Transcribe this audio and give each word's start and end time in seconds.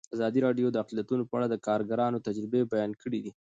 ازادي 0.15 0.39
راډیو 0.47 0.67
د 0.71 0.75
اقلیتونه 0.83 1.23
په 1.25 1.33
اړه 1.37 1.47
د 1.49 1.55
کارګرانو 1.67 2.23
تجربې 2.27 2.61
بیان 2.73 2.91
کړي. 3.01 3.23